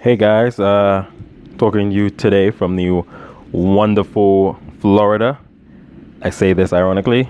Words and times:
Hey 0.00 0.14
guys, 0.14 0.60
uh, 0.60 1.10
talking 1.58 1.90
to 1.90 1.96
you 1.96 2.08
today 2.08 2.52
from 2.52 2.76
the 2.76 3.02
wonderful 3.50 4.56
Florida. 4.78 5.40
I 6.22 6.30
say 6.30 6.52
this 6.52 6.72
ironically 6.72 7.28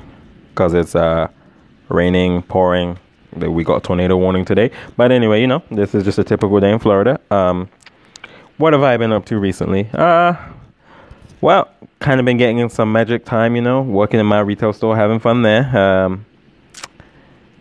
because 0.50 0.74
it's 0.74 0.94
uh, 0.94 1.28
raining, 1.88 2.42
pouring. 2.42 2.98
We 3.34 3.64
got 3.64 3.76
a 3.76 3.80
tornado 3.80 4.18
warning 4.18 4.44
today. 4.44 4.70
But 4.98 5.12
anyway, 5.12 5.40
you 5.40 5.46
know, 5.46 5.62
this 5.70 5.94
is 5.94 6.04
just 6.04 6.18
a 6.18 6.24
typical 6.24 6.60
day 6.60 6.70
in 6.70 6.78
Florida. 6.78 7.18
Um, 7.30 7.70
what 8.58 8.74
have 8.74 8.82
I 8.82 8.98
been 8.98 9.12
up 9.12 9.24
to 9.26 9.38
recently? 9.38 9.88
Uh, 9.94 10.34
well, 11.40 11.70
kind 12.00 12.20
of 12.20 12.26
been 12.26 12.36
getting 12.36 12.58
in 12.58 12.68
some 12.68 12.92
magic 12.92 13.24
time, 13.24 13.56
you 13.56 13.62
know, 13.62 13.80
working 13.80 14.20
in 14.20 14.26
my 14.26 14.40
retail 14.40 14.74
store, 14.74 14.94
having 14.94 15.20
fun 15.20 15.40
there. 15.40 15.74
Um, 15.74 16.26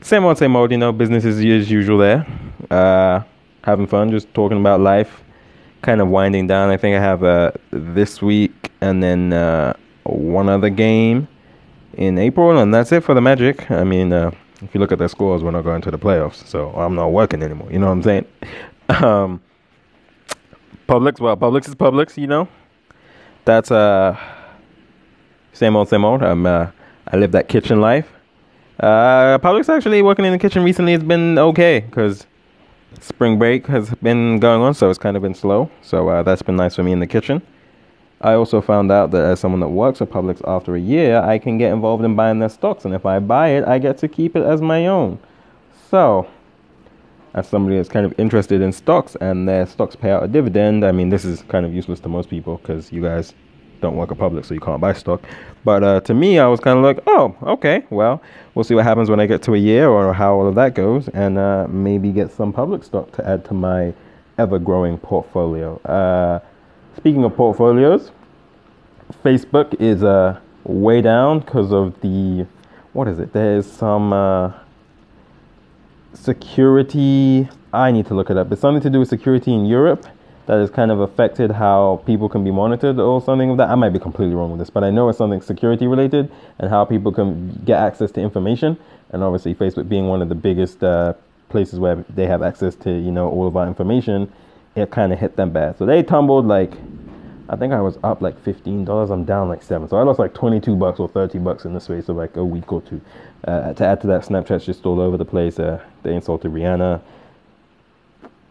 same 0.02 0.26
old, 0.26 0.38
same 0.38 0.54
old, 0.58 0.70
you 0.72 0.78
know, 0.78 0.92
business 0.92 1.24
is 1.24 1.38
as 1.38 1.72
usual 1.72 1.98
there. 1.98 2.28
Uh, 2.70 3.24
having 3.68 3.86
fun, 3.86 4.10
just 4.10 4.34
talking 4.34 4.58
about 4.58 4.80
life, 4.80 5.22
kind 5.82 6.00
of 6.02 6.08
winding 6.08 6.48
down. 6.48 6.70
I 6.70 6.78
think 6.78 6.96
I 6.96 7.02
have 7.02 7.24
uh, 7.24 7.52
this 7.72 8.22
week 8.22 8.72
and 8.80 9.04
then 9.04 9.34
uh, 9.34 9.74
one 10.06 10.48
other 10.48 10.70
game 10.70 11.28
in 11.96 12.18
April, 12.18 12.58
and 12.58 12.74
that's 12.74 12.92
it 12.94 13.04
for 13.04 13.14
the 13.14 13.22
Magic. 13.22 13.70
I 13.70 13.84
mean, 13.84 14.14
uh, 14.14 14.32
if 14.62 14.74
you 14.74 14.80
look 14.80 14.94
at 14.94 15.00
the 15.00 15.10
scores, 15.10 15.44
we're 15.44 15.52
not 15.52 15.66
going 15.66 15.82
to 15.82 15.92
the 15.92 16.00
playoffs, 16.00 16.48
so 16.48 16.70
I'm 16.72 16.96
not 16.96 17.12
working 17.12 17.44
anymore. 17.44 17.70
You 17.70 17.80
know 17.80 17.88
what 17.88 17.94
I'm 17.94 18.04
saying? 18.04 18.26
Um, 18.90 19.42
Publix, 20.88 21.20
well, 21.20 21.36
Publix 21.36 21.68
is 21.68 21.76
Publix, 21.76 22.16
you 22.16 22.26
know. 22.26 22.48
That's 23.44 23.70
uh, 23.70 24.18
same 25.52 25.76
old, 25.76 25.90
same 25.90 26.06
old. 26.06 26.24
I'm 26.24 26.46
uh, 26.46 26.72
I 27.12 27.18
live 27.18 27.34
that 27.34 27.50
kitchen 27.50 27.82
life. 27.82 28.10
Uh, 28.80 29.38
Publix 29.40 29.68
actually 29.68 30.02
working 30.02 30.24
in 30.24 30.32
the 30.32 30.40
kitchen 30.40 30.64
recently 30.64 30.94
has 30.94 31.04
been 31.04 31.38
okay 31.38 31.82
because 31.82 32.26
spring 33.00 33.38
break 33.38 33.68
has 33.68 33.90
been 33.96 34.40
going 34.40 34.62
on, 34.62 34.74
so 34.74 34.90
it's 34.90 35.00
kind 35.00 35.16
of 35.16 35.24
been 35.24 35.36
slow. 35.36 35.70
So 35.82 36.10
uh, 36.10 36.24
that's 36.24 36.42
been 36.42 36.56
nice 36.56 36.76
for 36.76 36.84
me 36.84 36.92
in 36.92 37.00
the 37.00 37.08
kitchen. 37.08 37.42
I 38.20 38.34
also 38.34 38.62
found 38.62 38.92
out 38.92 39.12
that 39.12 39.24
as 39.24 39.40
someone 39.40 39.60
that 39.60 39.70
works 39.70 40.02
at 40.02 40.10
Publix 40.10 40.42
after 40.48 40.76
a 40.76 40.80
year, 40.80 41.20
I 41.22 41.38
can 41.38 41.58
get 41.58 41.72
involved 41.72 42.04
in 42.04 42.16
buying 42.16 42.40
their 42.40 42.50
stocks, 42.50 42.86
and 42.86 42.94
if 42.94 43.06
I 43.06 43.20
buy 43.20 43.50
it, 43.50 43.64
I 43.66 43.78
get 43.78 43.98
to 44.00 44.08
keep 44.08 44.36
it 44.36 44.44
as 44.44 44.62
my 44.62 44.88
own. 44.88 45.20
So, 45.92 46.28
as 47.36 47.48
somebody 47.48 47.78
that's 47.78 47.90
kind 47.90 48.06
of 48.06 48.20
interested 48.20 48.62
in 48.62 48.72
stocks 48.72 49.16
and 49.22 49.48
their 49.48 49.68
stocks 49.68 49.96
pay 49.96 50.10
out 50.10 50.24
a 50.24 50.28
dividend, 50.28 50.84
I 50.84 50.92
mean, 50.92 51.10
this 51.10 51.26
is 51.26 51.44
kind 51.44 51.66
of 51.66 51.74
useless 51.74 52.00
to 52.02 52.10
most 52.10 52.30
people 52.30 52.58
because 52.58 52.92
you 52.92 53.04
guys 53.04 53.36
don't 53.82 53.96
work 53.96 54.12
at 54.12 54.18
Publix, 54.18 54.46
so 54.46 54.54
you 54.54 54.60
can't 54.60 54.82
buy 54.82 54.94
stock. 54.94 55.22
But 55.64 55.84
uh, 55.84 56.00
to 56.02 56.14
me, 56.14 56.40
I 56.40 56.48
was 56.48 56.60
kind 56.60 56.78
of 56.78 56.84
like, 56.84 57.00
oh, 57.08 57.36
okay, 57.44 57.86
well, 57.90 58.22
we'll 58.56 58.64
see 58.64 58.76
what 58.76 58.84
happens 58.84 59.10
when 59.10 59.20
I 59.20 59.26
get 59.26 59.42
to 59.44 59.54
a 59.54 59.58
year 59.58 59.90
or 59.90 60.14
how 60.14 60.36
all 60.36 60.48
of 60.48 60.56
that 60.56 60.76
goes, 60.76 61.08
and 61.10 61.38
uh, 61.38 61.68
maybe 61.70 62.12
get 62.12 62.32
some 62.32 62.54
Publix 62.54 62.86
stock 62.86 63.12
to 63.14 63.28
add 63.28 63.46
to 63.46 63.54
my 63.54 63.94
ever 64.38 64.60
growing 64.60 64.98
portfolio. 64.98 65.78
Uh, 65.82 66.40
speaking 66.96 67.24
of 67.24 67.36
portfolios, 67.36 68.12
Facebook 69.24 69.74
is 69.80 70.04
uh, 70.04 70.40
way 70.64 71.02
down 71.02 71.40
because 71.40 71.72
of 71.72 72.00
the, 72.02 72.46
what 72.94 73.08
is 73.08 73.20
it? 73.20 73.34
There's 73.34 73.70
some 73.70 74.14
uh, 74.14 74.54
security. 76.14 77.48
I 77.74 77.92
need 77.92 78.06
to 78.08 78.16
look 78.16 78.30
it 78.30 78.38
up. 78.38 78.52
It's 78.52 78.62
something 78.62 78.82
to 78.82 78.90
do 78.90 79.00
with 79.00 79.10
security 79.10 79.54
in 79.54 79.66
Europe 79.66 80.06
that 80.48 80.60
has 80.60 80.70
kind 80.70 80.92
of 80.92 81.02
affected 81.02 81.52
how 81.52 82.02
people 82.06 82.30
can 82.30 82.44
be 82.44 82.52
monitored 82.52 83.00
or 83.00 83.22
something 83.22 83.52
of 83.52 83.58
that. 83.58 83.70
I 83.70 83.76
might 83.76 83.92
be 83.92 84.00
completely 84.00 84.34
wrong 84.34 84.50
with 84.50 84.60
this, 84.60 84.70
but 84.70 84.84
I 84.84 84.90
know 84.90 85.08
it's 85.10 85.18
something 85.18 85.42
security 85.42 85.88
related 85.88 86.32
and 86.58 86.70
how 86.70 86.86
people 86.86 87.12
can 87.12 87.62
get 87.66 87.80
access 87.80 88.12
to 88.12 88.22
information. 88.22 88.78
And 89.12 89.24
obviously, 89.24 89.54
Facebook 89.54 89.88
being 89.88 90.08
one 90.08 90.22
of 90.22 90.30
the 90.30 90.36
biggest 90.36 90.84
uh, 90.84 91.14
places 91.50 91.80
where 91.80 91.96
they 92.10 92.26
have 92.26 92.42
access 92.42 92.76
to 92.76 92.92
you 92.92 93.12
know 93.12 93.30
all 93.30 93.46
of 93.48 93.56
our 93.56 93.68
information, 93.68 94.32
it 94.76 94.90
kind 94.90 95.14
of 95.14 95.20
hit 95.20 95.36
them 95.36 95.52
bad. 95.52 95.78
So 95.78 95.86
they 95.86 96.02
tumbled 96.02 96.48
like. 96.48 96.74
I 97.50 97.56
think 97.56 97.72
I 97.72 97.80
was 97.80 97.98
up 98.04 98.22
like 98.22 98.38
fifteen 98.44 98.84
dollars. 98.84 99.10
I'm 99.10 99.24
down 99.24 99.48
like 99.48 99.64
seven, 99.64 99.88
so 99.88 99.96
I 99.96 100.04
lost 100.04 100.20
like 100.20 100.34
twenty 100.34 100.60
two 100.60 100.76
bucks 100.76 101.00
or 101.00 101.08
thirty 101.08 101.40
bucks 101.40 101.64
in 101.64 101.74
the 101.74 101.80
space 101.80 102.10
of 102.10 102.18
like 102.18 102.36
a 102.36 102.44
week 102.44 102.74
or 102.74 102.82
two. 102.82 103.00
Uh, 103.48 103.74
to 103.74 103.86
add 103.86 104.02
to 104.02 104.08
that, 104.08 104.24
Snapchat's 104.24 104.66
just 104.66 104.86
all 104.86 105.00
over 105.00 105.16
the 105.16 105.24
place. 105.24 105.58
Uh, 105.58 105.82
they 106.04 106.14
insulted 106.14 106.52
Rihanna 106.52 107.00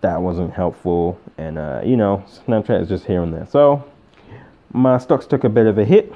that 0.07 0.23
wasn't 0.23 0.53
helpful. 0.53 1.19
And, 1.37 1.59
uh, 1.59 1.81
you 1.85 1.97
know, 1.97 2.25
Snapchat 2.47 2.81
is 2.83 2.89
just 2.89 3.05
here 3.07 3.23
and 3.23 3.35
there. 3.35 3.47
So 3.47 3.85
my 4.73 4.99
stocks 4.99 5.27
took 5.27 5.43
a 5.43 5.49
bit 5.49 5.67
of 5.67 5.79
a 5.79 5.85
hit. 5.85 6.15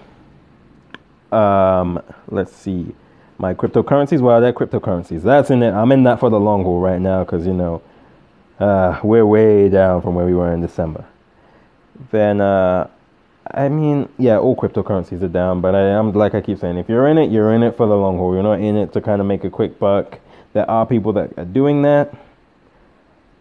Um, 1.32 2.00
let's 2.28 2.54
see. 2.54 2.94
My 3.38 3.52
cryptocurrencies, 3.52 4.20
well, 4.20 4.40
they're 4.40 4.52
cryptocurrencies. 4.52 5.22
That's 5.22 5.50
in 5.50 5.62
it. 5.64 5.72
I'm 5.72 5.90
in 5.90 6.04
that 6.04 6.20
for 6.20 6.30
the 6.30 6.38
long 6.38 6.62
haul 6.62 6.80
right 6.80 7.00
now 7.00 7.24
because, 7.24 7.46
you 7.46 7.52
know, 7.52 7.82
uh, 8.60 9.00
we're 9.02 9.26
way 9.26 9.68
down 9.68 10.02
from 10.02 10.14
where 10.14 10.26
we 10.26 10.34
were 10.34 10.52
in 10.52 10.60
December. 10.60 11.04
Then, 12.12 12.40
uh, 12.40 12.88
I 13.52 13.68
mean, 13.68 14.08
yeah, 14.18 14.38
all 14.38 14.54
cryptocurrencies 14.54 15.20
are 15.22 15.28
down, 15.28 15.60
but 15.60 15.74
I 15.74 15.80
am 15.80 16.12
like 16.12 16.34
I 16.36 16.40
keep 16.40 16.60
saying, 16.60 16.78
if 16.78 16.88
you're 16.88 17.08
in 17.08 17.18
it, 17.18 17.32
you're 17.32 17.54
in 17.54 17.64
it 17.64 17.76
for 17.76 17.88
the 17.88 17.96
long 17.96 18.18
haul. 18.18 18.34
You're 18.34 18.44
not 18.44 18.60
in 18.60 18.76
it 18.76 18.92
to 18.92 19.00
kind 19.00 19.20
of 19.20 19.26
make 19.26 19.42
a 19.42 19.50
quick 19.50 19.80
buck. 19.80 20.20
There 20.52 20.68
are 20.70 20.86
people 20.86 21.12
that 21.14 21.36
are 21.38 21.44
doing 21.44 21.82
that 21.82 22.14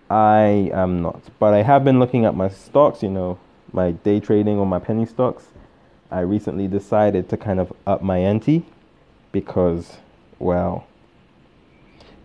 I 0.10 0.72
am 0.74 1.02
not. 1.02 1.22
But 1.40 1.54
I 1.54 1.64
have 1.64 1.84
been 1.84 2.00
looking 2.00 2.26
at 2.26 2.36
my 2.36 2.50
stocks, 2.50 3.04
you 3.04 3.10
know, 3.10 3.38
my 3.72 3.92
day 3.92 4.20
trading 4.20 4.60
on 4.60 4.68
my 4.68 4.80
penny 4.80 5.06
stocks. 5.06 5.46
I 6.12 6.22
recently 6.22 6.68
decided 6.68 7.30
to 7.30 7.38
kind 7.38 7.60
of 7.60 7.72
up 7.86 8.02
my 8.02 8.18
ante 8.18 8.66
because, 9.32 9.98
well, 10.40 10.88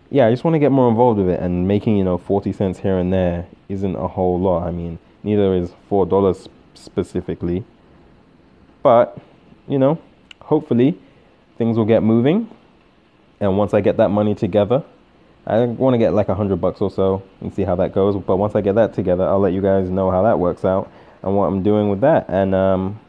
yeah, 0.09 0.25
I 0.27 0.31
just 0.31 0.43
want 0.43 0.55
to 0.55 0.59
get 0.59 0.71
more 0.71 0.89
involved 0.89 1.19
with 1.19 1.29
it 1.29 1.39
and 1.39 1.67
making, 1.67 1.97
you 1.97 2.03
know, 2.03 2.17
40 2.17 2.53
cents 2.53 2.79
here 2.79 2.97
and 2.97 3.13
there 3.13 3.45
isn't 3.69 3.95
a 3.95 4.07
whole 4.07 4.39
lot. 4.39 4.67
I 4.67 4.71
mean, 4.71 4.97
neither 5.23 5.53
is 5.53 5.71
$4 5.89 6.47
specifically. 6.73 7.63
But, 8.81 9.17
you 9.67 9.77
know, 9.77 9.99
hopefully 10.41 10.97
things 11.57 11.77
will 11.77 11.85
get 11.85 12.01
moving. 12.01 12.49
And 13.39 13.57
once 13.57 13.73
I 13.73 13.81
get 13.81 13.97
that 13.97 14.09
money 14.09 14.33
together, 14.33 14.83
I 15.47 15.59
want 15.65 15.93
to 15.93 15.97
get 15.99 16.13
like 16.13 16.29
a 16.29 16.35
hundred 16.35 16.57
bucks 16.57 16.81
or 16.81 16.89
so 16.89 17.21
and 17.41 17.53
see 17.53 17.63
how 17.63 17.75
that 17.75 17.93
goes. 17.93 18.15
But 18.15 18.37
once 18.37 18.55
I 18.55 18.61
get 18.61 18.75
that 18.75 18.93
together, 18.93 19.23
I'll 19.25 19.39
let 19.39 19.53
you 19.53 19.61
guys 19.61 19.89
know 19.89 20.09
how 20.09 20.23
that 20.23 20.39
works 20.39 20.65
out 20.65 20.91
and 21.21 21.35
what 21.35 21.45
I'm 21.45 21.61
doing 21.61 21.89
with 21.89 22.01
that. 22.01 22.25
And 22.29 22.55
um, 22.55 22.99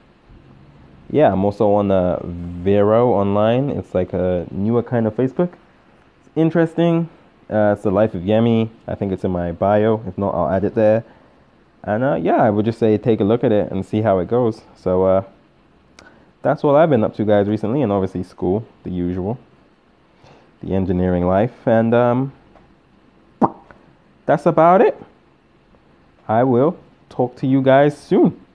yeah, 1.10 1.32
I'm 1.32 1.44
also 1.44 1.72
on 1.72 1.88
the 1.88 2.20
Vero 2.22 3.12
online. 3.12 3.70
It's 3.70 3.94
like 3.94 4.12
a 4.12 4.46
newer 4.50 4.82
kind 4.82 5.06
of 5.06 5.14
Facebook. 5.14 5.52
It's 6.20 6.30
interesting. 6.36 7.08
Uh, 7.48 7.72
it's 7.74 7.84
the 7.84 7.90
life 7.90 8.14
of 8.14 8.22
Yemi. 8.22 8.68
I 8.86 8.96
think 8.96 9.12
it's 9.12 9.24
in 9.24 9.30
my 9.30 9.52
bio. 9.52 10.02
If 10.06 10.18
not, 10.18 10.34
I'll 10.34 10.50
add 10.50 10.64
it 10.64 10.74
there. 10.74 11.04
And 11.84 12.04
uh, 12.04 12.16
yeah, 12.16 12.36
I 12.36 12.50
would 12.50 12.66
just 12.66 12.78
say 12.78 12.98
take 12.98 13.20
a 13.20 13.24
look 13.24 13.44
at 13.44 13.52
it 13.52 13.70
and 13.70 13.86
see 13.86 14.02
how 14.02 14.18
it 14.18 14.28
goes. 14.28 14.60
So 14.74 15.04
uh, 15.04 15.22
that's 16.42 16.62
what 16.62 16.74
I've 16.74 16.90
been 16.90 17.04
up 17.04 17.14
to, 17.16 17.24
guys, 17.24 17.48
recently, 17.48 17.80
and 17.80 17.92
obviously 17.92 18.24
school, 18.24 18.66
the 18.82 18.90
usual 18.90 19.38
the 20.66 20.74
engineering 20.74 21.26
life. 21.26 21.66
And 21.66 21.94
um, 21.94 22.32
that's 24.26 24.46
about 24.46 24.80
it. 24.80 25.00
I 26.28 26.42
will 26.42 26.76
talk 27.08 27.36
to 27.36 27.46
you 27.46 27.62
guys 27.62 27.96
soon. 27.96 28.45